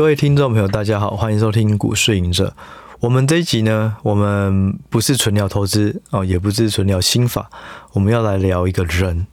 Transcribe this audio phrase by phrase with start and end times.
[0.00, 2.54] 各位听众朋友，大家好，欢迎收听股市赢者。
[3.00, 7.50] 我们这一集呢，我们不是纯聊投资哦，也不是纯聊心法，
[7.92, 9.26] 我们要来聊一个人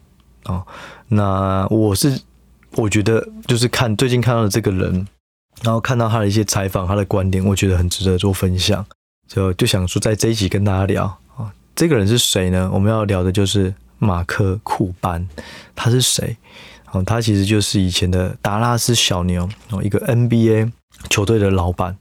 [0.43, 0.67] 哦。
[1.07, 2.19] 那我是
[2.71, 5.07] 我觉得就是看最近看到的这个人，
[5.61, 8.85] 然后看到他的一些采访，他的观点，我觉得很值得做分享，
[9.25, 11.05] 就就想说在这一集跟大家聊
[11.37, 12.69] 啊、这个人是谁呢？
[12.73, 15.25] 我们要聊的就是马克库班，
[15.73, 16.35] 他是谁？
[16.91, 20.71] 哦，他其实就是以前的达拉斯小牛哦，一个 NBA
[21.09, 21.97] 球队的老板。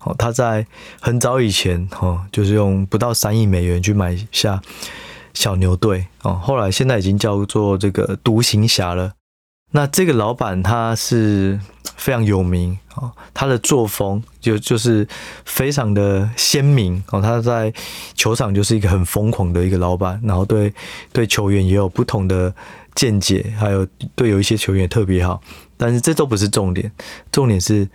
[0.00, 0.64] 哦，他在
[1.00, 4.62] 很早以前哦，就是用不到三亿美元去买下
[5.34, 9.12] 小牛队哦，后来现在已经叫做这个独行侠了。
[9.70, 11.58] 那这个老板他是
[11.96, 15.06] 非常有名哦，他的作风就就是
[15.44, 17.72] 非常的鲜明哦，他在
[18.14, 20.72] 球场就是一个很疯狂的一个老板，然后对
[21.12, 22.54] 对球员也有不同的。
[22.94, 23.86] 见解，还有
[24.16, 25.40] 对有一些球员也特别好，
[25.76, 26.90] 但是这都不是重点，
[27.30, 27.88] 重点是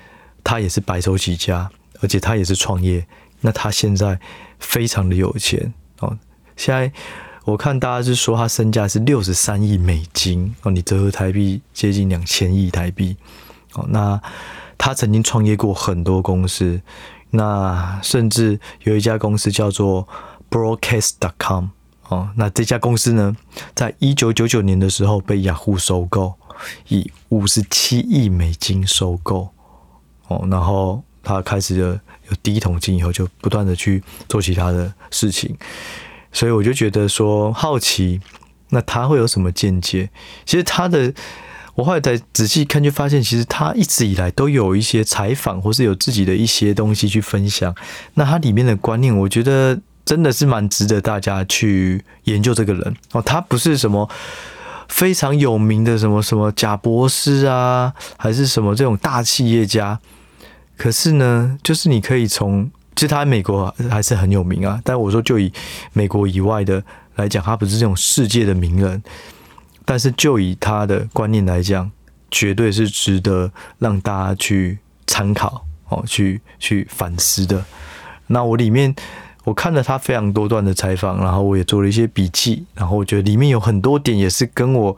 [0.45, 3.05] 他也是白手起家，而且他也是创业。
[3.41, 4.17] 那他现在
[4.59, 6.17] 非常的有钱哦，
[6.55, 6.89] 现在
[7.45, 13.17] 我看大家是说他身价是六十三亿美金哦，你折合台币接近两千亿台币
[13.73, 13.85] 哦。
[13.89, 14.21] 那
[14.77, 16.81] 他曾经创业过很多公司，
[17.31, 20.07] 那甚至有一家公司叫做
[20.49, 21.67] Broadcast.com。
[22.09, 23.35] 哦，那这家公司呢，
[23.73, 26.33] 在一九九九年的时候被雅虎收购，
[26.87, 29.49] 以五十七亿美金收购。
[30.27, 31.99] 哦，然后他开始了
[32.29, 35.57] 有第一桶金以后，就不断的去做其他的事情。
[36.33, 38.19] 所以我就觉得说好奇，
[38.71, 40.09] 那他会有什么见解？
[40.45, 41.13] 其实他的，
[41.75, 47.73] 我后来再仔细看，就发现其实他一直以来都有一些采访，或是有自己的一些东西去分享。
[48.15, 49.79] 那他里面的观念，我觉得。
[50.05, 54.09] 真的是蛮值得大家去研究这个人哦，他不是什么
[54.89, 59.97] 非常有名的什么什么贾博士啊，还是什么这种大企业家。
[60.75, 64.79] 可是呢，就是你可以从，其实他在美国还是很有名啊。
[64.83, 65.51] 但我说就以
[65.93, 66.83] 美国以外的
[67.15, 69.01] 来讲，他不是这种世界的名人，
[69.85, 71.89] 但是就以他的观念来讲，
[72.31, 77.63] 绝对是值得让大家去参考哦，去去反思的。
[78.27, 78.95] 那我里面。
[79.45, 84.95] 我看了他非常多段的采访，然后我也做了一些笔记，然后我觉得里面有很多点也是跟我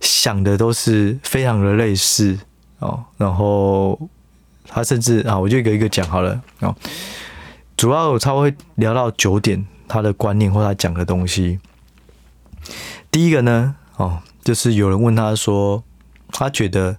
[0.00, 2.38] 想的都是非常的类似
[2.78, 3.04] 哦。
[3.18, 4.08] 然后
[4.68, 6.74] 他甚至啊，我就一个一个讲好了哦。
[7.76, 11.58] 主要他会聊到九点他的观念或他讲的东西。
[13.10, 15.82] 第一个呢，哦，就是有人问他说，
[16.30, 16.98] 他觉得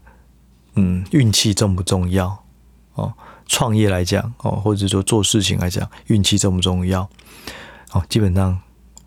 [0.75, 2.43] 嗯，运气重不重要？
[2.95, 3.13] 哦。
[3.51, 7.09] 创业来讲，哦，或者说做事情来讲，运气重不重要？
[7.93, 8.61] 哦，基本上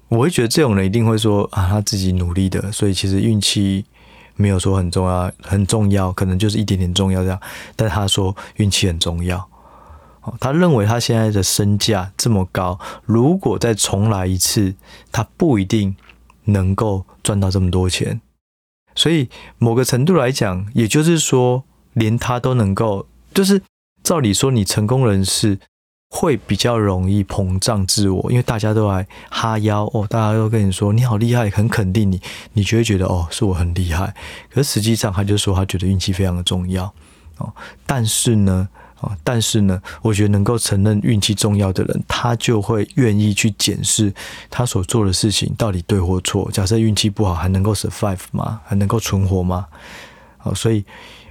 [0.08, 3.84] 我会觉得这种人一定会说啊，他自己努力的，所以其实运气
[4.36, 7.40] 没有说很重要，很重要，可能就是一点点重要这样。
[7.76, 9.48] 但他说运气很重要，
[10.40, 14.74] 他认为他现在的身价这么高，如果再重来一次，
[15.10, 15.94] 他不一定
[16.44, 18.20] 能够赚到这么多钱。
[18.94, 19.28] 所以
[19.58, 23.62] 某个程度来讲，也就是说，连他都能够，就是。
[24.04, 25.60] 照理说，你成功人士
[26.14, 32.20] 会比较容易膨胀自我，因为大家都来哈腰哦，大家都跟你说你好厉害，很肯定你，
[32.52, 34.14] 你就会觉得哦，是我很厉害。
[34.50, 36.84] 可实际上，他就说他觉得运气非常的重要
[37.38, 37.50] 哦。
[37.86, 38.68] 但是呢，
[39.00, 44.12] 哦，但是呢，我觉得能够承认运气重要的人，他就会愿意去检视
[44.50, 46.46] 他所做的事情到底对或错。
[46.52, 48.60] 假设运气不好，还能够 survive 吗？
[48.66, 49.66] 还能够存活吗？
[50.42, 50.84] 哦，所以。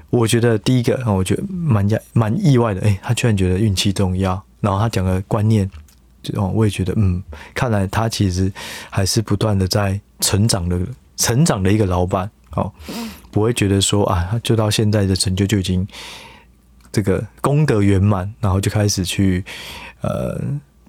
[0.09, 4.44] 我觉得第一个，我觉得蛮蛮意外的，诶，他居然觉得运气重要。
[4.61, 5.69] 然后他讲的观念，
[6.35, 7.22] 哦，我也觉得，嗯，
[7.53, 8.51] 看来他其实
[8.89, 10.79] 还是不断的在成长的，
[11.17, 12.72] 成长的一个老板，哦，
[13.31, 15.85] 不会觉得说啊，就到现在的成就就已经
[16.91, 19.44] 这个功德圆满，然后就开始去
[20.01, 20.39] 呃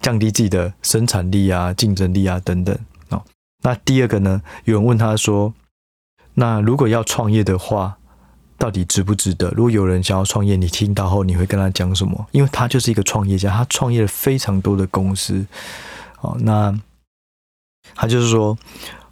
[0.01, 2.79] 降低自己的生产力啊、竞争力啊等等。
[3.09, 3.23] 哦，
[3.63, 5.55] 那第二个呢，有人问他说，
[6.35, 7.97] 那如果要创业的话，
[8.59, 9.51] 到底值不值得？
[9.57, 12.27] 如果有人想要创业，你听到后你会跟他讲什么？
[12.31, 15.45] 因为他就是一个创业家，他创业了非常多的公司。
[16.21, 16.73] 哦，那
[17.95, 18.57] 他就是说，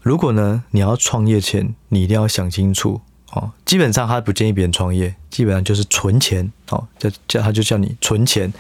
[0.03, 3.01] 如果呢你要创业前，你一定要想清楚
[3.33, 3.51] 哦。
[3.65, 8.53] 基本上他不建议别人创业，基本上就是存钱哦，叫叫他就叫你存钱，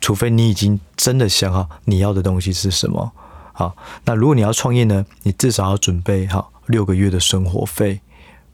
[0.00, 3.12] 除非你已经真的想好你要的东西是什么。
[3.52, 8.00] 好，那如果你要创业呢，你至少要准备好六个月的生活费。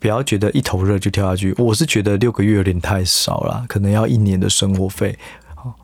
[0.01, 5.17] 不要觉得一头热就跳下去，我是觉得六个月有点太少了，可能要一年的生活费。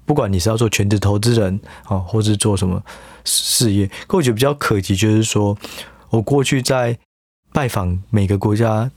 [0.06, 2.82] 不管你是要做全职投资人啊，或是做什么
[3.26, 5.54] 事业，可我觉得比较可惜，就是说
[6.08, 6.98] 我过去在
[7.52, 8.90] 拜访每个国家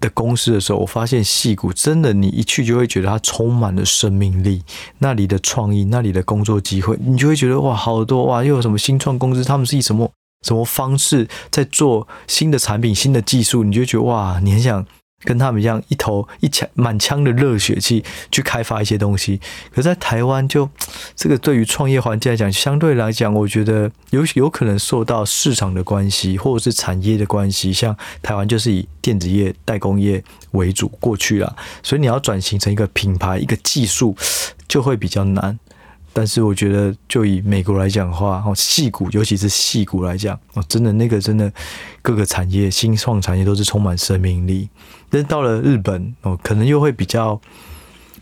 [0.00, 4.64] 的公司的时候，我发现戏谷真的，你一去就会觉得它充满了生命力。
[4.98, 10.10] 那里的创意，那里的工作机会，你就会觉得哇，好多哇，又有什么新创公司，他们是以什么
[10.42, 14.86] 什么方式在做新的产品、新的技术，你就觉得哇，你很想。
[15.24, 19.40] 跟他们一样，一头一腔满腔的热血气去开发一些东西。
[19.74, 20.70] 可在台湾，就
[21.16, 27.72] 这个对于创业环境来讲，相对来讲，我觉得有有可能受到市场的关系，或者是产业的关系。
[27.72, 34.16] 像台湾就是以电子业、代工业为主过去了，所以你要转型成一个品牌、一个技术，
[34.68, 35.58] 就会比较难。
[36.18, 41.52] 但是我觉得，就以美国来讲的话，哦，矽谷，尤其是矽谷来讲，哦，真的那个真的
[42.02, 44.68] 各个产业、新创产业都是充满生命力。
[45.08, 47.40] 但到了日本，哦，可能又会比较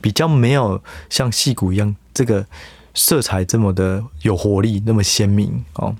[0.02, 2.44] 比较没有像矽谷一样，这个
[2.92, 5.96] 色彩这么的有活力，那么鲜明，哦。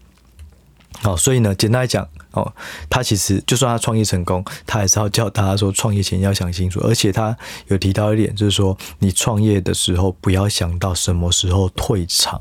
[1.00, 2.06] 好，所以呢，简单来讲，
[2.36, 2.52] 哦，
[2.90, 6.78] 他其实就算他创业成功，他还是要教大家说，创业前要想清楚。
[6.84, 7.34] 而且他
[7.68, 12.38] 有提到一点，就是说，你创业的时候不要想到什么时候退场。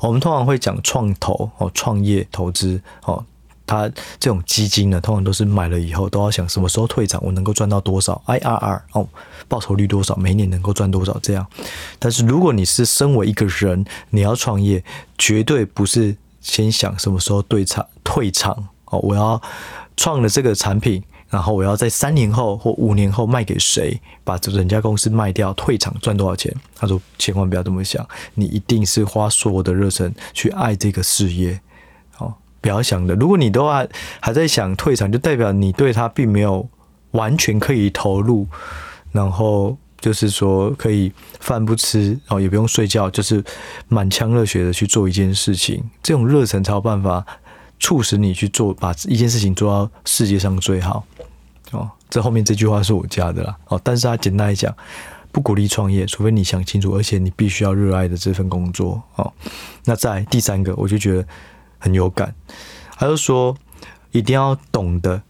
[0.00, 3.22] 我们通常会讲创投哦，创业投资哦，
[3.66, 3.86] 他
[4.18, 9.06] 这种基金呢，通常都是买了以后都要想什么时候退场，我能够赚到多少 IRR 哦，
[9.48, 11.46] 报酬率多少，每年能够赚多少这样。
[11.98, 14.82] 但是如果你是身为一个人，你要创业，
[15.18, 16.16] 绝对不是。
[16.38, 19.40] 先想什么时候退场退场哦，我要
[19.96, 26.54] 创了这个产品，然后我要在三年后或五年后卖给谁，把这人家公司卖掉退场赚多少钱？
[26.74, 31.60] 他说千万不要这么想，你一定是花所有的热忱去爱这个事业
[32.18, 33.14] 哦，不要想的。
[33.14, 33.88] 如果你都还
[34.20, 36.68] 还在想退场，就代表你对他并没有
[37.12, 38.46] 完全可以投入，
[39.12, 39.76] 然后。
[39.98, 41.10] 就是说，可以
[41.40, 43.42] 饭不吃，然后也不用睡觉，就是
[43.88, 45.82] 满腔热血的去做一件事情。
[46.02, 47.26] 这种热忱才有办法
[47.78, 51.04] 促使你去做，把一件事情做到世界上最好。
[51.72, 53.56] 哦，这后面这句话是我加的啦。
[53.66, 54.74] 哦，但是他简单来讲，
[55.32, 59.02] 不鼓励创业，除非你想清楚，而且你必须要热爱的这份工作。
[59.16, 59.32] 哦，
[59.84, 61.26] 那在第三个，我就觉得
[61.78, 62.34] 很有感。
[62.96, 63.56] 他就说，
[64.12, 65.22] 一定要懂得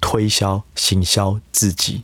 [0.00, 2.02] 推销、行销自己。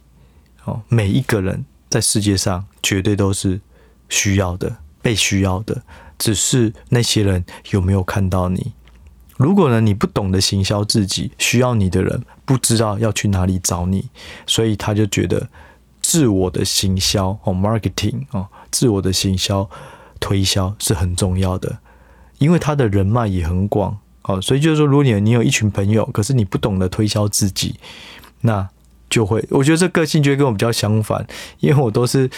[0.64, 1.64] 哦，每一个人。
[1.90, 3.60] 在世界上，绝对都是
[4.08, 5.82] 需要的、被需要的，
[6.16, 8.72] 只是那些人有没有看到你。
[9.40, 14.10] 如果呢，你不懂得行销自己，需要你的人不知道要去哪里找你，
[14.46, 15.48] 所以他就觉得
[16.02, 19.69] 自我的行销哦，marketing 哦，自我的行销
[20.20, 21.78] 推销是很重要的，
[22.37, 27.76] 因为他的人脉也很广哦，所以就是说，如果你你有一群朋友，可是你不懂得推销自己，
[28.43, 28.69] 那。
[29.08, 31.26] 就会，我觉得这个性就会跟我比较相反，
[31.58, 32.31] 因为我都是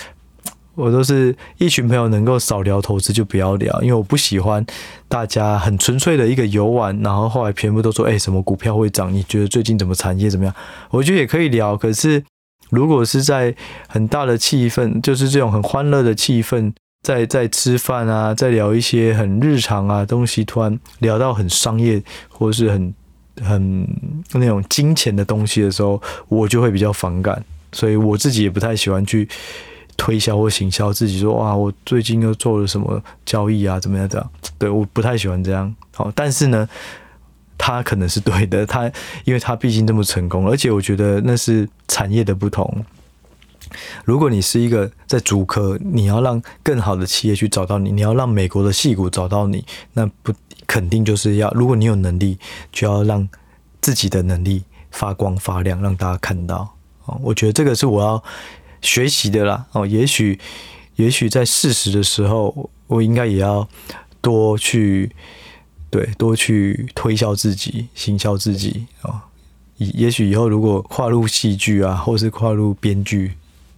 [0.74, 4.64] 我都是一群朋友能够少聊投资就不要聊，因为我不喜欢
[5.08, 9.12] 大家很纯粹的一个游玩，然后后来全部都说，哎，什么股票会涨？
[9.12, 10.54] 你觉得最近怎么产业怎么样？
[10.90, 12.22] 我觉得也可以聊，可是
[12.70, 13.54] 如果是在
[13.88, 16.72] 很大的气氛，就是这种很欢乐的气氛，
[17.02, 22.94] 在在吃饭啊，在聊一些很日常啊东西，突然聊到很商业或是很。
[23.42, 23.88] 很
[24.34, 27.42] 那种金钱的东西的时候，我就会比较反感，
[27.72, 29.26] 所以我自己也不太喜欢去
[29.96, 34.30] 推销或行销自己说，哇，我最近又做了什么交易啊，怎么样怎样？
[34.58, 35.74] 对，我不太喜欢这样。
[35.94, 36.68] 好，但是呢，
[37.56, 38.90] 他可能是对的，他
[39.24, 42.84] 因为他毕竟这么成功，而且我觉得那是产业的不同。
[44.04, 50.32] 如果你是一个在主科，你要让更好的企业去找到你，你要让美国的戏骨找到你，那不
[50.66, 52.38] 肯定就是要，如果你有能力，
[52.70, 53.26] 就要让
[53.80, 56.68] 自己的能力发光发亮，让大家看到。
[57.06, 58.22] 哦，我觉得这个是我要
[58.82, 59.64] 学习的啦。
[59.72, 60.38] 哦，也许，
[60.96, 63.66] 也许在适时的时候，我应该也要
[64.20, 65.10] 多去，
[65.88, 68.86] 对，多去推销自己，行销自己。
[69.00, 69.18] 哦，
[69.78, 73.32] 也许以后如果跨入戏剧啊，或是跨入编剧。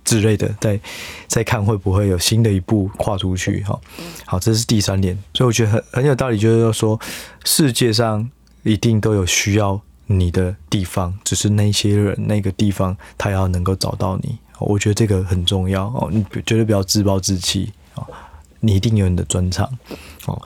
[0.05, 0.79] 之类的，再
[1.27, 3.63] 再看会不会有新的一步跨出去？
[3.63, 3.81] 哈，
[4.27, 7.01] 好，这是第三点，所以我觉得很很有道理，就是要说，
[7.47, 8.31] 世界上
[8.65, 14.37] 一定都有需要你的地方，只是那些人那个地方他要能够找到你。
[14.61, 18.07] 我觉得这个很重要哦，你绝对不要自暴自弃哦，
[18.61, 19.69] 你一定有你的专长
[20.27, 20.41] 哦。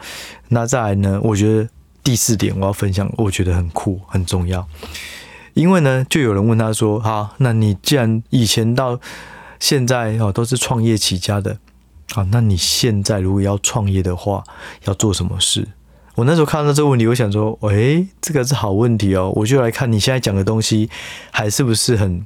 [0.49, 1.21] 那再来呢？
[1.23, 1.69] 我觉得
[2.03, 4.67] 第四点我要分享，我觉得很酷很重要，
[5.55, 9.01] 因为呢，就有人问他说：“好，那你既然以前到。”
[9.61, 11.59] 现在哦，都是创业起家的，
[12.15, 14.45] 啊，那你现在如果要创业的话，
[14.85, 15.67] 要做什么事？
[16.15, 20.89] 我那时候看到这个问题，我想说，诶，这个是好问题哦，我就来看你现在讲的东西，
[21.33, 22.25] 还是不是很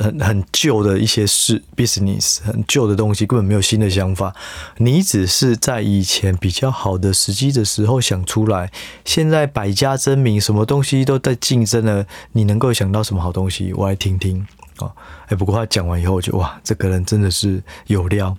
[0.00, 4.34] 很很旧的一些事，business 很旧的东西，根本没有新的想法。
[4.78, 8.72] 你只是在以前比较好的时机的时候想出来，
[9.04, 13.72] 现在百家争鸣，什么东西都在竞争了，你能够想到什么好东西？
[13.74, 14.46] 我来听听。
[14.78, 14.90] 哦，
[15.26, 18.36] 哎，不过他讲完以后，我就哇，这个人真的是有料。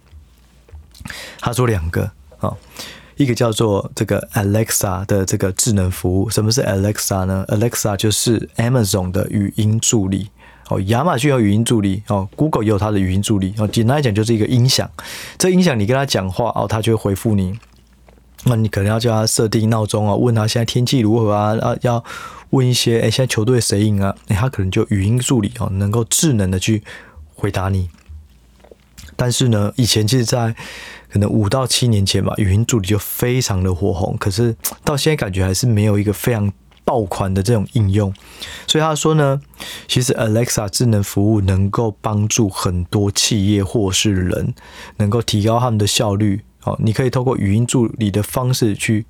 [1.39, 2.55] 他说两个啊。
[3.17, 10.31] 一个叫做这个 Alexa 的这个智能服务，什么是 Alexa 呢？Alexa 就是 Amazon 的语音助理
[10.71, 13.67] 哦，亚马逊有语音助理哦，Google 也有它的语音助理哦。
[13.67, 14.89] 简单来讲，就是一个音响。
[15.37, 17.59] 这音响你跟他讲话哦，他就会回复你。
[18.45, 22.01] 那你可能要叫他设定闹钟啊，问他现在天气如何啊，啊，要
[22.51, 24.15] 问一些哎，现在球队谁赢啊？
[24.29, 26.81] 哎，他可能就语音助理哦，能够智能的去
[27.35, 27.89] 回答你。
[29.17, 30.55] 但是呢，以前其实，在
[31.11, 36.51] 可能五到七年前吧，语音助理就非常的火红，可是到现在感觉还是没有一个非常
[36.83, 38.13] 爆款的这种应用。
[38.67, 39.41] 所以他说呢，
[39.87, 44.53] 其实 Alexa 智能服务能够帮助很多企业或是人，
[44.97, 46.41] 能够提高他们的效率。
[46.63, 49.05] 哦，你可以透过语音助理的方式去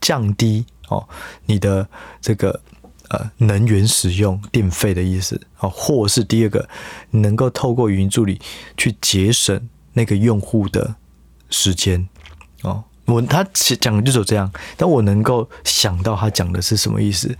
[0.00, 1.08] 降低哦
[1.46, 1.86] 你的
[2.20, 2.60] 这个
[3.08, 5.40] 呃能源使用电费的意思。
[5.60, 6.68] 哦，或是第二个，
[7.10, 8.40] 你能够透过语音助理
[8.76, 10.96] 去节省那个用户的。
[11.54, 12.08] 时间
[12.62, 17.36] 哦，我他讲的就是这样，但我能够想到他讲的是什么意思。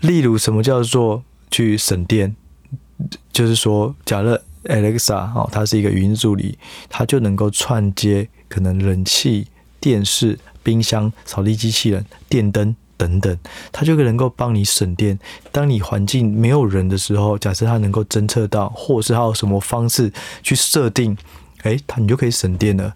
[0.00, 2.34] 例如，什么叫做去省电？
[3.32, 6.58] 就是说，假设 Alexa 哦，它是一个语音助理，
[6.88, 9.46] 它就能够串接可能冷气、
[9.78, 13.38] 电视、冰箱、扫地机器人、电灯等等，
[13.70, 15.18] 它就能够帮你省电。
[15.52, 21.16] 当你环境没有人的时候，假设它能够侦测到，或是它有什么方式去设定，
[21.62, 22.94] 诶，它你就可以省电了。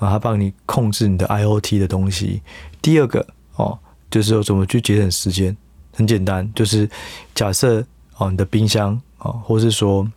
[0.00, 2.42] 啊，它帮你控制你的 IoT 的东西。
[2.82, 3.24] 第二个
[3.56, 3.78] 哦，
[4.10, 5.54] 就是说怎么去节省时间，
[5.94, 6.88] 很简单，就是
[7.34, 7.84] 假设
[8.16, 10.10] 哦，你的冰箱哦，或是说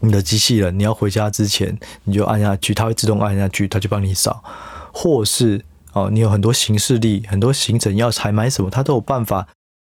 [0.00, 4.42] 你的机器人，你要回家之前，你就按下去，它会自动按下去，它就帮你扫。
[4.92, 9.46] 或是哦，你有很多行事历，很多行程要采买什么，它都有办法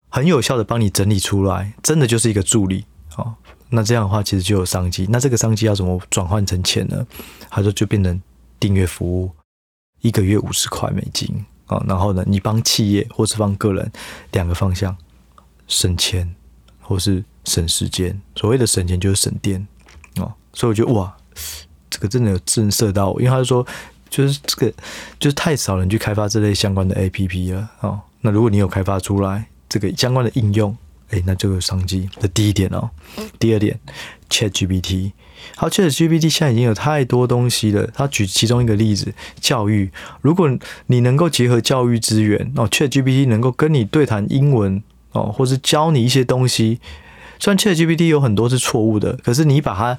[0.09, 3.35] 很有效的帮你整理出来，真的就是一个助理哦。
[3.71, 5.07] 那这样的话，其实就有商机。
[5.09, 7.07] 那这个商机要怎么转换成钱呢？
[7.49, 8.21] 他说就变成。
[8.61, 9.31] 订阅服务
[10.01, 13.91] 一个月五十块美金啊，然后呢，你帮企业或是帮个人
[14.33, 14.97] 两个方向
[15.67, 16.35] 省钱
[16.81, 18.21] 或是省时间。
[18.37, 19.67] 所谓的省钱就是省电
[20.17, 21.17] 哦，所以我觉得哇，
[21.91, 23.67] 这个真的有震慑到我，因为他说
[24.09, 24.73] 就是这个
[25.19, 28.01] 就是太少人去开发这类相关的 APP 了哦。
[28.21, 30.77] 那如果你有开发出来这个相关的应用，
[31.11, 32.09] 哎，那就有商机。
[32.21, 32.91] 这第一点哦，
[33.39, 33.79] 第二点
[34.29, 35.13] ，ChatGPT。
[35.57, 37.89] 好，ChatGPT 现在已经有太多东西了。
[37.95, 39.91] 他举其中一个例子，教育。
[40.21, 40.51] 如果
[40.87, 46.81] 你能够结合教育资源哦，ChatGPT 能够跟你对谈英文哦，或是教你一些东西。
[47.39, 49.99] 虽然 ChatGPT 有很多是错误的，可是你把它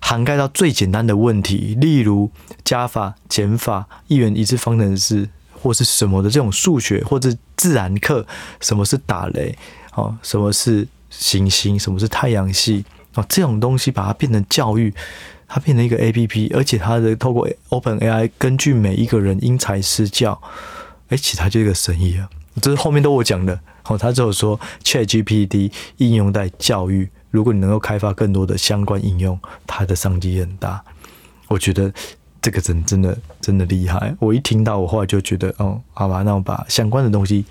[0.00, 2.30] 涵盖到最简单的问题，例如
[2.64, 8.26] 加法、减法、一元一次方程式或是什么的这种数学或者自然课，
[8.60, 9.56] 什么是打雷
[9.94, 12.84] 哦，什么是行星，什么是太阳系。
[13.14, 14.92] 哦，这种东西把它变成教育，
[15.46, 20.40] 它变成一个 APP，而且它的透过 OpenAI 根据每一个人因材施教，
[21.08, 22.28] 哎，其实它就是一个生意啊。
[22.60, 23.58] 这是后面都我讲的。
[23.84, 30.80] 哦，他只有说 ChatGPT 应用在教育，如果你能够开发更多的相关应用，它的商机很大。
[31.48, 31.92] 我觉得
[32.40, 34.14] 这个真真的真的厉害。
[34.20, 37.44] 我一听到，我后来就觉得，哦，好吧，那我把相关的东西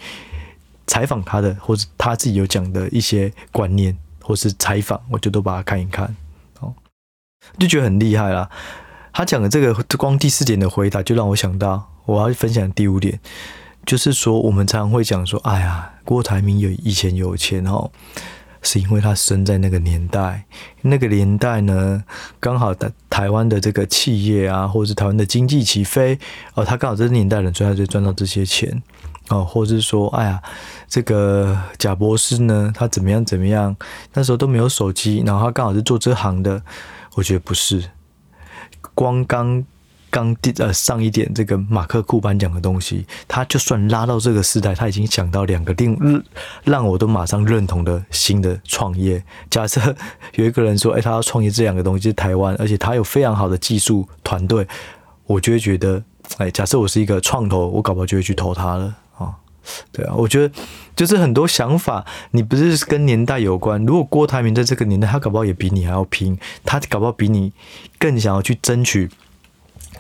[0.92, 3.98] 采访他的，或者他自己有讲的一些观念。
[4.24, 6.16] 或是采访，我就都把它看一看，
[6.60, 6.72] 哦，
[7.58, 8.48] 就觉得很厉害啦。
[9.12, 13.20] 他讲的这个光第四点的回答，就让我想到我要分享第五点，
[13.84, 17.92] 就是说我们常常会讲说，哎呀，郭台铭有以前有钱哦，
[18.62, 20.46] 是因为他生在那个年代，
[20.82, 22.04] 那个年代呢，
[22.40, 26.18] 刚好台台湾的这个企业啊，或是台湾的经济起飞，
[26.54, 28.82] 哦，他刚好这个年代人，所以他就赚到这些钱。
[29.32, 30.42] 哦，或者是说，哎呀，
[30.88, 33.76] 这个贾博士呢，他怎么样怎么样？
[34.14, 36.62] 那时候都没有手机，然后他刚好是做这行的。
[37.16, 37.84] 我觉得不是，
[38.94, 39.66] 光刚
[40.10, 46.24] 刚第呃上一点这个马克库班讲的东西，他就算拉到这个时代，他已经想到两个令
[46.64, 49.24] 让我都马上认同的新的创业。
[49.50, 49.96] 假设
[50.36, 54.68] 有一个人说，哎，他要创业这两个东西是台湾，而且他有非常好的技术团队，
[55.26, 56.02] 我就会觉得，
[56.38, 58.96] 哎，假设我是一个创投，我搞不好就会去投他了。
[59.92, 60.54] 对啊，我觉得
[60.96, 63.86] 就是很多想法，你不是跟年代有关。
[63.86, 67.54] 如果郭台铭在这个年代，他搞不好也比你还要拼，他搞不好比你
[68.00, 69.10] 更想要去争取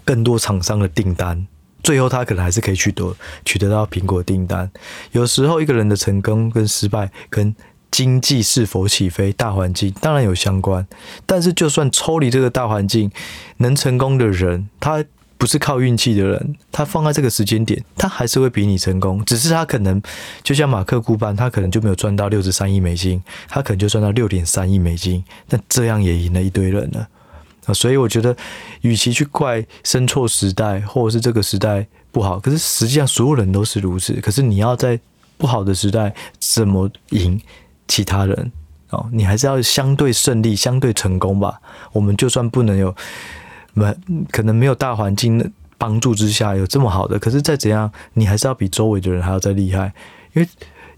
[0.03, 1.48] 更多厂商的订单。
[1.84, 3.15] 最后，他可能还是可以取得
[3.46, 4.72] 取得到苹果订单。
[5.12, 7.56] 有时候，一个人的成功跟失败，跟
[7.91, 10.88] 经济是否起飞、大环境当然有相关。
[11.25, 13.12] 但是，就算抽离这个大环境，
[13.58, 15.03] 能成功的人，他。
[15.42, 19.26] 不是靠运气的人，他放在这个时间点，他还是会比你成功。
[19.26, 20.00] 只是他可能
[20.44, 25.24] 就像马克库班，他可能就没有赚到六十三亿美金，他可能就赚到六点三亿美金。
[25.48, 27.08] 但这样也赢了一堆人了
[27.66, 27.74] 啊！
[27.74, 28.38] 所以我觉得，
[28.82, 34.14] 与其去怪生错时代，或者是这个时代不好，可是实际上所有人都是如此。
[34.22, 35.00] 可是你要在
[35.38, 37.42] 不好的时代怎么赢
[37.88, 38.52] 其他人？
[38.92, 41.60] 哦，你还是要相对胜利、相对成功吧。
[41.94, 42.96] 我们就算不能有，
[43.74, 43.96] 没
[44.32, 49.94] 可能没有大环境的帮助之下有这么好的，可是再怎样，你还是要比周围的人还要再厉害。
[50.34, 50.48] 因为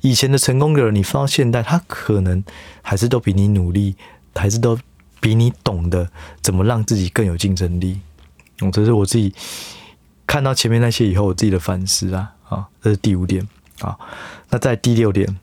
[0.01, 2.44] 以前的成功的人，你放到现代，他可能
[2.82, 3.96] 还是都比你努力，
[4.36, 4.77] 还是都
[5.20, 6.10] 比你懂得
[6.42, 8.00] 怎么让自己更有竞争力。
[8.62, 9.34] 嗯，这是我自己
[10.27, 12.32] 看到前面那些以后，我自己的反思啊。
[12.50, 13.48] 啊，这是第五点
[13.80, 13.98] 啊。
[14.50, 15.38] 那在第六点。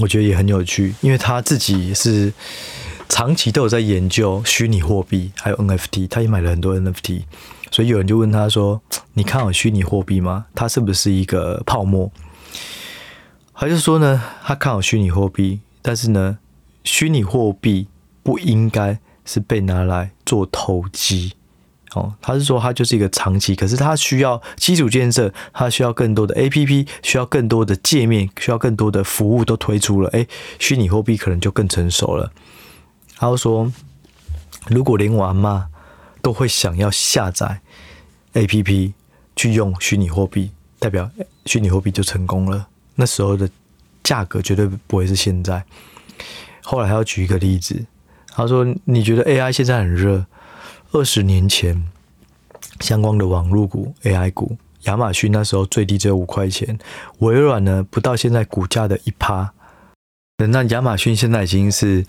[0.00, 2.32] 我觉得也很有趣，因为他自己是
[3.08, 7.22] 长期都有在研究虚拟货币，还有 NFT，他也买了很多 NFT，
[7.70, 8.80] 所以有人就问他说
[9.14, 10.46] ：“你看好虚拟货币吗？
[10.54, 12.12] 它是不是一个泡沫？”
[13.52, 16.38] 还是说呢，他看好虚拟货币，但是呢，
[16.84, 17.88] 虚拟货币
[18.22, 21.32] 不应该是被拿来做投机。
[21.94, 32.30] 哦，他是说他就是一个长期，可是他需要基础建设，他需要更多的 APP，需要更多的界面，需要更多的服务都推出了，诶，虚拟货币可能就更成熟了。
[33.18, 33.70] 他说，
[34.68, 35.64] 如果连我阿嬷
[36.22, 37.60] 都会想要下载
[38.34, 38.92] APP
[39.34, 41.10] 去用虚拟货币，代表
[41.46, 42.68] 虚拟货币就成功了。
[42.94, 43.50] 那时候的
[44.04, 45.64] 价格绝对不会是现在。
[46.62, 47.84] 后来他要举一个例子，
[48.28, 50.26] 他说，你觉得 AI 现在很热？
[50.92, 51.86] 二十年前，
[52.80, 56.78] 相关的网络股、AI 股，亚马逊那时候最低只有五块钱，
[57.18, 59.52] 微软呢不到现在股价的一趴。
[60.38, 62.06] 那亚马逊现在已经是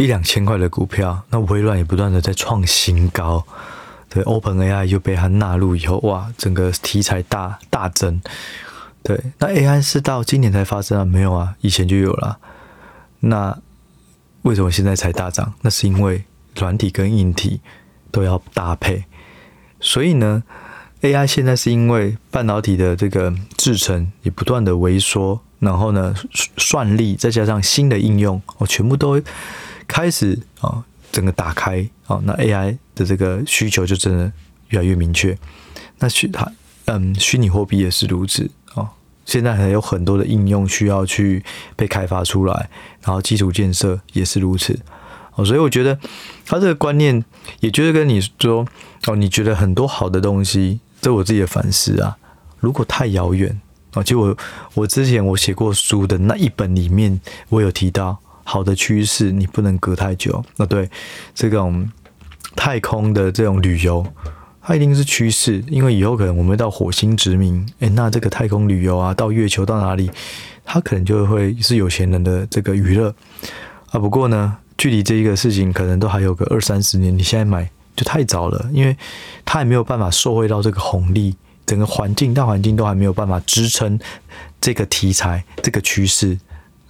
[0.00, 3.44] 一两千块的股票，那微软也不断的在创新高。
[4.08, 8.20] 对，OpenAI 又被它纳入以后，哇，整个题材大大增。
[9.02, 11.04] 对，那 AI 是到今年才发生啊？
[11.04, 12.38] 没有啊，以前就有了。
[13.20, 13.58] 那
[14.42, 15.52] 为什么现在才大涨？
[15.60, 16.24] 那是因为
[16.56, 17.60] 软体跟硬体。
[18.12, 19.04] 都要搭配，
[19.78, 20.42] 所以呢
[21.00, 26.12] ，AI 现在是因为半导体的这个制程也不断的萎缩，然后呢，
[26.56, 29.22] 算力再加上新的应用，哦，全部都
[29.90, 34.32] 开始啊，整个打开啊，那 AI 的这个需求就真的
[34.68, 35.36] 越来越明确。
[35.98, 36.50] 那虚它
[36.84, 38.88] 嗯，虚拟货币也是如此啊，
[39.26, 42.70] 现在还有很多的应用需要去被开发出来，
[43.02, 44.78] 然后基础建设也是如此。
[45.44, 45.98] 所以我觉得
[46.44, 47.24] 他这个观念，
[47.60, 48.64] 也就是跟你说
[49.06, 52.16] 哦，你觉得很多好的东西，这我自己的反思啊。
[52.58, 53.60] 如果太遥远
[53.94, 54.36] 啊，就我
[54.74, 58.18] 我之前我写过书的那一本里面，我有提到
[58.50, 60.44] 好的趋势，你不能隔太久。
[60.56, 60.90] 那对
[61.34, 61.88] 这种
[62.56, 64.04] 太空的这种旅游，
[64.60, 70.10] 它一定是趋势，因为以后可能我们会到火星殖民，诶，那这个太空旅游啊，到月球到哪里，
[70.64, 73.14] 它可能就会是有钱人的这个娱乐
[73.92, 74.00] 啊。
[74.00, 74.56] 不过呢。
[74.80, 78.96] 距离这一个事情可能都还有个二三十年，你现在买就太早了，因为
[79.44, 81.36] 它还没有办法受惠到这个红利，
[81.66, 84.00] 整个环境大环境都还没有办法支撑
[84.58, 86.38] 这个题材、这个趋势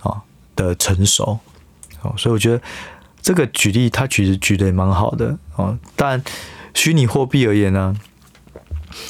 [0.02, 0.22] 啊
[0.54, 1.36] 的成熟，
[2.02, 2.60] 哦，所以我觉得
[3.20, 5.78] 这个举例他举的举的也蛮好的哦。
[5.96, 6.22] 但
[6.74, 7.96] 虚拟货币而言呢，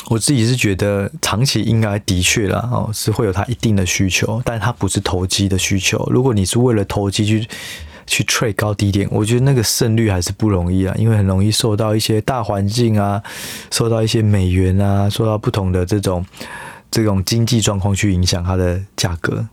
[0.08, 6.06] 我自己是觉得长期应该的确啦哦是会有它一定的需求，但它不是投机的需求。
[6.10, 7.48] 如果你是为了投机去。
[8.06, 13.22] 去 trade 高低点，我觉得那个胜率还是不容易啊，因为很容易受到一些大环境啊，
[13.70, 16.26] 受到一些美元啊，受到不同的这种
[16.90, 19.46] 这种经济状况去影响它的价格。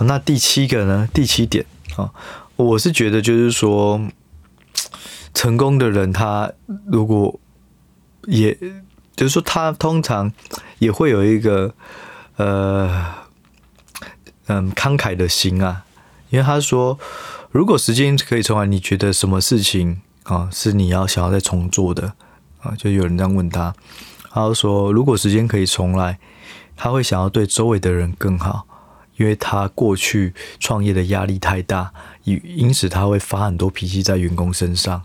[0.00, 1.08] 那第七个呢？
[1.12, 1.64] 第七点
[1.96, 2.10] 啊，
[2.56, 4.00] 我是觉得就是说，
[5.34, 6.52] 成功的人他
[6.86, 7.38] 如果
[8.26, 8.56] 也
[9.14, 10.32] 就是说他通常
[10.78, 11.74] 也会有一个
[12.36, 13.04] 呃
[14.46, 15.84] 嗯慷慨的心啊。
[16.30, 16.98] 因为他说，
[17.50, 22.14] 如果时间可以重来，你觉得什么事情啊是你要想要再重做的
[22.62, 22.74] 啊？
[22.74, 23.74] 就有人这样问他，
[24.30, 26.18] 他就说，如果时间可以重来，
[26.74, 28.66] 他会想要对周围的人更好，
[29.22, 31.92] 因为他过去创业的压力太大，
[32.24, 35.00] 因因此他会发很多脾气在员工身上，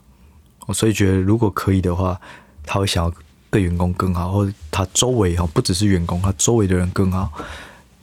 [0.65, 2.19] 我所以觉得如果可以的话，
[2.65, 3.13] 他会想要
[3.51, 7.32] 对员工更好，或者他周围哈不只是员工，他周围的人更好。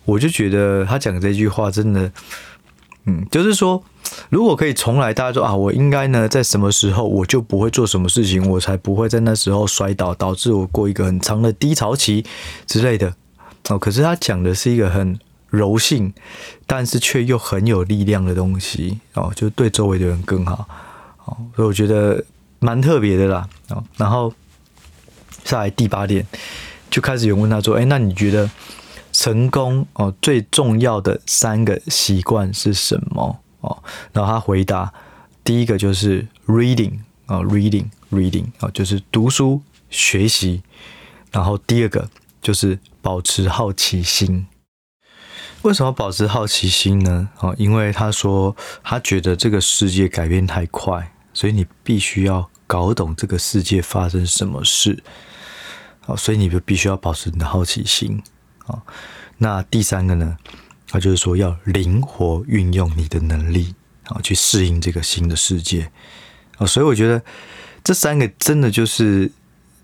[0.05, 2.13] 我就觉得他讲这句话真的。
[3.07, 3.83] 嗯，就是说，
[4.31, 12.25] 如果可以重来，大家说啊，我应该呢，在什么时候我就不会做什么事情，我才不会在那时候摔倒，导致我过一个很长的低潮期
[12.67, 13.13] 之类的。
[13.69, 15.19] 哦，可是他讲的是一个很
[15.57, 16.13] 柔性，
[16.67, 18.99] 但是却又很有力量的东西。
[19.15, 20.69] 哦，就对周围的人更好。
[21.25, 22.25] 哦，所以我觉得
[22.59, 23.83] 蛮特别的啦哦。
[23.97, 24.33] 然后
[25.45, 26.27] 下来第八点，
[26.91, 28.51] 就开始有人问他说：“哎，那你觉得
[29.13, 34.93] 成功哦最重要的三个习惯是什么？”哦，然后他回答
[35.43, 40.63] ：“第一个就是 reading 啊，reading reading 啊，就是读书学习。
[41.31, 42.09] 然后第二个
[42.43, 44.47] 就是保持好奇心。
[45.65, 47.31] 为什么保持好奇心呢？
[47.41, 55.03] 哦，因为他说他觉得这个世界改变太快，所以你必须要搞懂这个世界发生什么事。
[56.05, 58.23] 哦，所以你就必须要保持你的好奇心。
[58.67, 58.83] 哦，
[59.39, 60.37] 那第三个呢？
[60.87, 63.75] 他就是说要灵活运用你的能力，
[64.05, 65.91] 啊，去适应这个新的世界。
[66.59, 67.23] 啊，所以我觉得
[67.83, 69.33] 这三个真的就是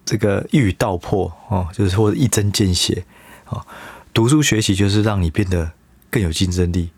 [0.04, 3.02] 这个一语道破哦，就是或者一针见血。
[3.46, 3.66] 啊，
[4.12, 5.72] 读书学习就是让你变得
[6.10, 6.90] 更有竞争力、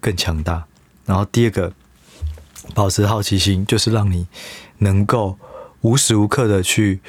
[0.00, 0.64] 更强大。
[1.04, 1.72] 然后第二个，
[2.74, 4.26] 保持好奇心，就是让你
[4.78, 5.38] 能够
[5.82, 7.00] 无时无刻的去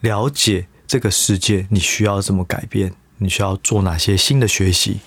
[0.00, 5.00] 了解这个世界，你需要怎么改变，你需要做哪些新的学习。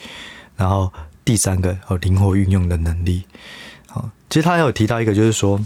[0.58, 0.92] 然后
[1.24, 3.24] 第三个哦，灵活运用的能力。
[3.88, 5.60] 好，其实他还有提到一个，就是说，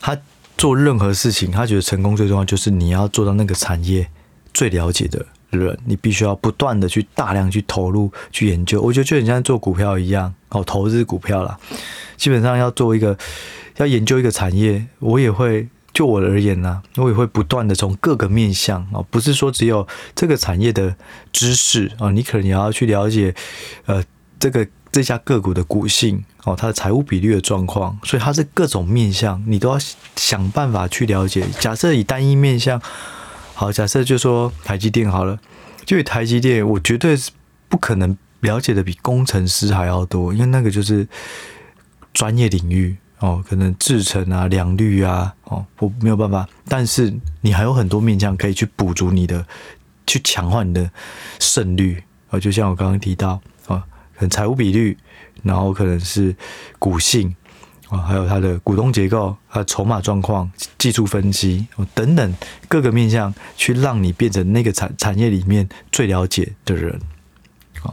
[0.00, 0.16] 他
[0.58, 4.10] 做任何事情，他觉得成功最重要就是你要做到那个产业
[4.52, 8.80] 最了解的人，你必须要不断的去大量去投入去研究。
[8.80, 11.58] 我觉得就很像做股票一样，哦，投资股票啦，
[12.16, 13.16] 基本上要做一个
[13.76, 15.68] 要研究一个产业，我也会。
[15.92, 20.94] 就我而言呢，我也会不断的从各个面向啊，不是说只有这个产业的
[21.32, 23.34] 知识啊，你可能也要去了解，
[23.86, 24.02] 呃，
[24.38, 29.76] 这个这家个股的股性哦，它的财务比率的状况，所以它是各种面向，你都要
[30.14, 31.44] 想办法去了解。
[31.58, 32.80] 假设以单一面向，
[33.60, 35.38] 好，假设就说台积电好了，
[35.84, 37.30] 就台积电，我绝对是
[37.68, 41.06] 不可能了解的比工程师还要多，因为那个就是
[42.14, 42.96] 专业领域。
[43.18, 46.48] 哦，可能制程啊、良率啊，哦，我没有办法。
[46.68, 49.46] 但是你还有很多面向可以去补足你的，
[50.06, 50.90] 去强化你的
[51.38, 52.02] 胜率。
[52.30, 53.32] 哦，就像我刚刚提到，
[53.66, 54.96] 啊，可能财务比率，
[55.42, 56.34] 然后可能是
[56.78, 57.36] 股性，
[57.90, 62.34] 啊，还有它的股东结构、它的筹码状况、技术分析，等等
[62.68, 66.98] 各个面向，去让你变成那个产产业里面最了解的人，
[67.82, 67.92] 啊。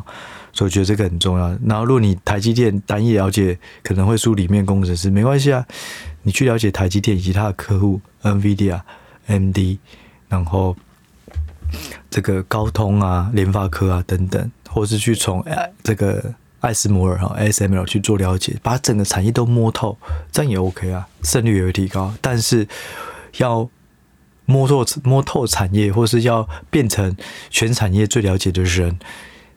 [0.54, 1.50] 所以我觉得这个很重要。
[1.68, 5.64] 然后，如果你台积电单一了解，可能会输里面工程师，没关系啊。
[6.24, 8.82] 你去了解台积电以及它的客户，NVIDIA、
[9.28, 9.78] MD，
[10.28, 10.76] 然后
[12.10, 15.46] 这个高通啊、联发科啊等等，或是去从
[15.84, 19.98] 这个艾斯摩尔哈 ASML 去做了解，把整个产业都摸透，
[20.32, 22.14] 这样也 OK 啊，胜率也会提高。
[22.22, 22.68] 但是
[23.38, 23.70] 要
[24.46, 27.16] 摸透摸透产业，或是要变成
[27.50, 28.98] 全产业最了解的人。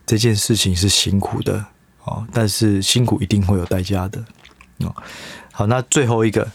[0.07, 1.65] 这件事情是辛苦的
[2.03, 4.25] 哦，但是辛苦一定会有代价的
[4.79, 4.93] 哦。
[5.53, 6.51] 好，那最后一个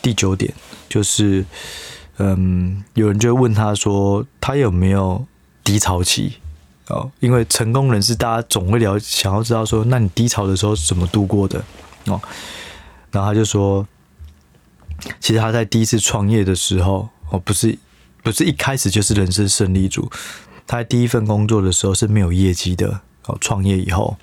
[0.00, 0.54] 第九点
[0.88, 1.44] 就是，
[2.18, 5.26] 嗯，有人就问他说，他有没有
[5.64, 6.34] 低潮期
[6.88, 7.10] 哦？
[7.20, 11.62] 因为成功人士大家总会聊，想要知道说，那你低潮的时候是怎么度过的
[12.06, 12.20] 哦？
[13.10, 13.86] 然后他就说，
[15.20, 17.78] 其实他在第一次创业的时候哦，不是
[18.22, 20.10] 不是一开始就是人生胜利组。
[20.66, 24.16] 他在第一份工作的时候是没有业绩的哦，创业以后，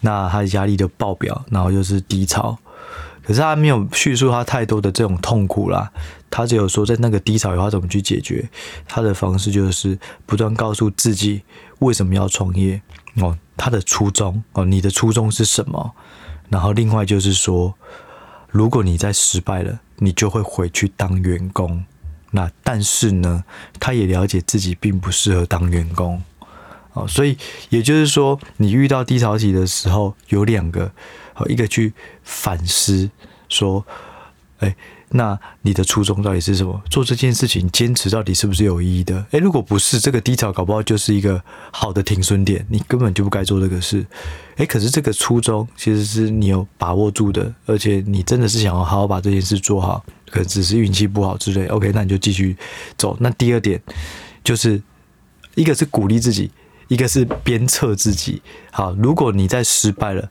[0.00, 2.58] 那他的压力就爆表，然后又是低潮。
[3.22, 5.90] 可是他没有叙述他太多的这种痛苦啦，
[6.30, 8.48] 他只有说在那个低潮以后他怎么去解决。
[8.86, 11.42] 他的方式就是不断告诉自己
[11.78, 12.82] 为什么要创业
[13.16, 15.92] 哦，他的初衷哦，你的初衷是什么？
[16.48, 17.74] 然后另外就是说，
[18.50, 21.84] 如果你在失败了，你就会回去当员工。
[22.34, 23.44] 那但是呢，
[23.78, 26.22] 他也了解自己并不适合当员工，
[26.94, 27.36] 哦，所以
[27.68, 30.90] 也就是说，你遇到低潮期的时候，有两个，
[31.34, 31.92] 好，一个去
[32.22, 33.10] 反思，
[33.48, 33.84] 说，
[34.58, 34.74] 哎。
[35.14, 36.82] 那你的初衷到底是什么？
[36.88, 39.22] 做这件事情坚持到底是不是有意义的？
[39.32, 41.38] 诶，如果不是，这个低潮搞不好就是一个
[41.70, 44.06] 好的停损点，你根本就不该做这个事。
[44.56, 51.66] 诶，可是这个初衷其实是你有把握住的，而且你真的是想要好好把这件事做好，可能只是运气不好之类。
[51.66, 52.56] OK，那你就继续
[52.96, 53.14] 走。
[53.20, 53.78] 那第二点
[54.42, 54.82] 就是，
[55.56, 56.50] 一个是鼓励自己，
[56.88, 58.40] 一个是鞭策自己。
[58.70, 60.26] 好，如果你在失败了，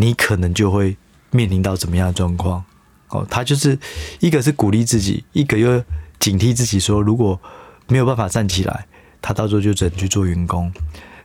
[0.00, 0.96] 你可能就会
[1.30, 2.64] 面临到怎么样的状况？
[3.10, 3.78] 哦，他就是
[4.18, 5.84] 一个是鼓励自己，一个又
[6.18, 7.38] 警惕自己，说如果
[7.86, 8.86] 没有办法站起来，
[9.20, 10.72] 他到时候就只能去做员工。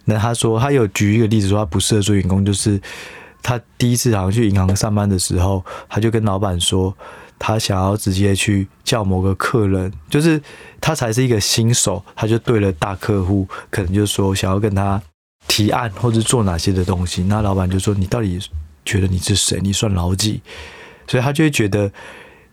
[0.04, 2.80] 那他说，他有举一个例子说，他不适合做员工，就是
[3.42, 6.94] 他第一次好像去银行上班的时候，他就跟老板说，
[7.40, 10.42] 他想要直接去叫某个客人，就是
[10.82, 15.02] 他才是一个新手，他就对了大客户，可能就说想要跟他
[15.48, 18.40] 提案或者做哪些的东西，那老板就说，你到底
[18.86, 19.60] 觉得你是谁？
[19.62, 20.42] 你算老几？
[21.08, 21.92] 所以他就会觉得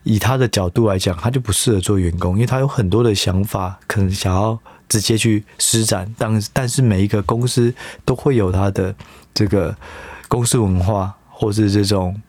[0.02, 6.12] 以他的角度来讲，他就不适合做员工，因为他有很多的想法，可能想要直接去施展。
[6.18, 7.72] 但但是每一个公司
[8.04, 8.94] 都会有他的
[9.32, 9.76] 这个
[10.28, 12.20] 公司文化，或是这种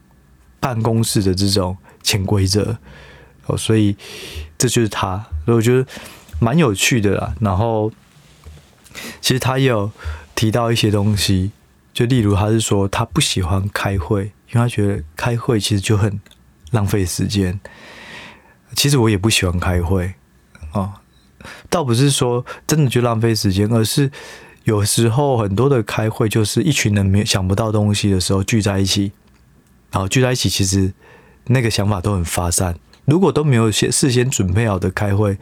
[0.59, 2.77] 办公室的这种潜规则
[3.47, 3.95] 哦，所以
[4.57, 5.17] 这就是他。
[5.45, 5.85] 所以我觉得
[6.39, 7.35] 蛮有趣的啦。
[7.41, 7.91] 然后
[9.19, 9.91] 其实他也有
[10.35, 11.51] 提到一些东西，
[11.93, 16.19] 就例如他是说他不喜欢开会，因为他觉得开会其实就很。
[16.71, 17.59] 浪费时间，
[18.75, 20.15] 其实我也不喜欢开会
[20.71, 21.01] 啊，
[21.69, 24.09] 倒不是说真的就浪费时间，而是
[24.63, 29.11] 有时候很多的开会就是一群人没想不到东西的时候聚在一起，
[29.91, 30.91] 然后聚在一起，其实
[31.45, 32.75] 那个想法都很发散。
[33.05, 35.37] 如果都没有先事先准备好的开会，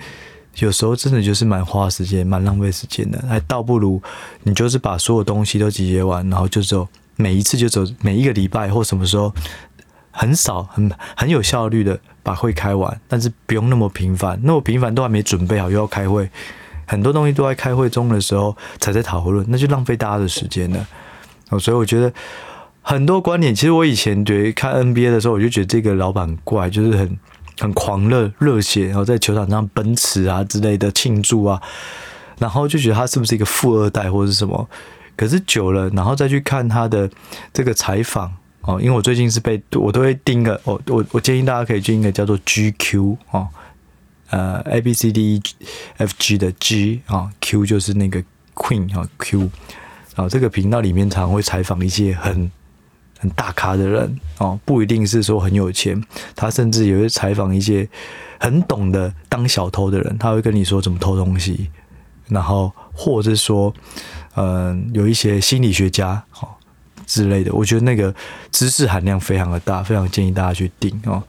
[0.57, 3.23] 有时候真的就是蛮花时间、蛮浪费时间的。
[3.27, 4.01] 还倒不如
[4.43, 9.33] 你就是把所有东西都集结完，然后就走每一次就走每一个礼拜或什么时候。
[10.13, 16.29] 很少，很很有效率的把会开完，但是不用那么频繁，那么频繁都还没准备好又要开会，
[16.85, 20.85] 很多东西都在开会中的时候才在讨论，那就浪费大家的时间了。
[21.49, 22.11] 哦，所以我觉得
[22.81, 27.17] 很多观点，其实我以前觉得看 NBA 的时候，我就觉得这个老板怪，就是很
[27.61, 31.61] 很狂热、热血，然后在球场上奔驰啊之类的庆祝啊，
[32.39, 34.67] 然后就觉得他是不是一个富二代或者是什么？
[35.15, 37.07] 可是久了，然后再去看他的
[37.53, 38.33] 这个采访。
[38.61, 43.47] 哦，因为我最近是被我都会订个，我我我建议大家可以订一个叫做 GQ 哦，
[44.29, 45.41] 呃 A B C D E
[45.97, 49.39] F G 的 G 啊、哦、Q 就是那个 Queen 啊、哦、Q，
[50.15, 52.51] 然后这个频道里面常会采访一些很
[53.21, 56.03] 很大咖的人哦，不一定是说很有钱，
[56.35, 57.87] 他甚至也会采访一些
[58.37, 61.69] 很懂得当小偷的人，他会跟你说怎么偷东西，
[62.27, 63.73] 然后或者是说
[64.35, 66.49] 嗯、有一些心理学家哦。
[67.07, 68.13] 之类的，我觉得那个
[68.51, 71.21] 知识含量非常的大，非常建议大家去订哦。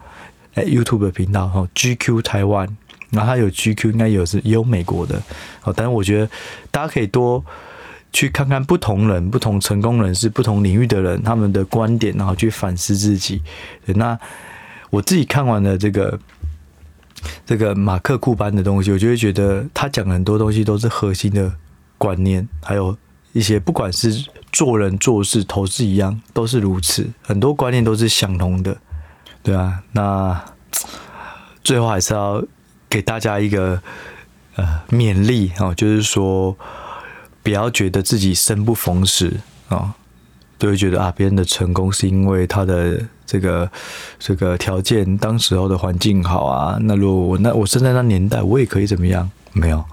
[0.54, 2.68] 哎，YouTube 的频道哦，GQ 台湾，
[3.10, 5.20] 然后它有 GQ，应该有是也有美国的
[5.64, 5.74] 哦。
[5.76, 6.30] 但是我觉得
[6.70, 7.44] 大家可以多
[8.12, 13.42] 去看看不同人、不同成功人士、不同领域的人他们的观点，然后去反思自己。
[13.86, 14.18] 那
[14.90, 16.18] 我自己看完了这个
[17.46, 21.52] 这个马克库班的东西，我就会觉得他讲很多东西都是核心的
[21.98, 22.96] 观念，还有
[23.32, 24.24] 一些不管是。
[24.52, 28.76] 做人做事投资一样都是如此，很多观念都是相同的，
[29.42, 29.82] 对啊。
[29.92, 30.44] 那
[31.64, 32.44] 最后还是要
[32.86, 33.80] 给大家一个
[34.56, 36.54] 呃勉励哦，就是说
[37.42, 39.94] 不要觉得自己生不逢时啊，
[40.58, 43.70] 都会觉得啊别人的成功是因为他的这个
[44.18, 46.78] 这个条件，当时候的环境好啊。
[46.82, 49.30] 那如果我那我生在那年代，我也可以怎么样？
[49.52, 49.84] 没有，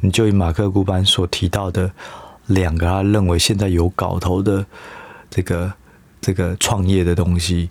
[0.00, 1.90] 你就以马克古班所提到的。
[2.48, 4.62] 两个他认为现在有搞头的
[5.30, 5.72] 这个
[6.20, 7.70] 这个创业的东西，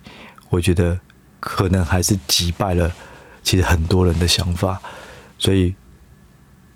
[0.50, 0.98] 我觉得
[1.38, 2.90] 可能还是击败了
[3.44, 4.82] 其实很多人的想法，
[5.38, 5.72] 所以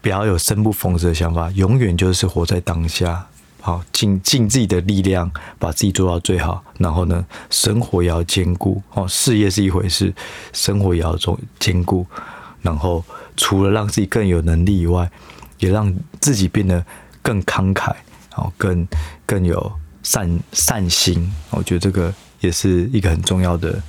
[0.08, 3.26] 不要有生不逢时的想法，永远就是活在当下，
[3.60, 6.64] 好尽尽自己的力量，把自己做到最好。
[6.78, 10.14] 然后呢，生活也要兼顾哦，事业是一回事，
[10.54, 12.06] 生活也要做兼顾。
[12.62, 13.04] 然后
[13.36, 15.10] 除了让自己更有能力以外，
[15.58, 16.82] 也让自己变得。
[17.20, 17.94] 更慷慨，
[18.36, 18.88] 哦，更
[19.26, 19.70] 更有
[20.02, 23.82] 善善心，我觉得这个也是一个很重要的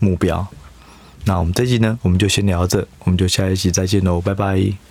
[0.00, 0.44] 目标。
[1.26, 4.89] 那我们这期呢，我们就先聊到这，我们就下一期再见喽，拜拜。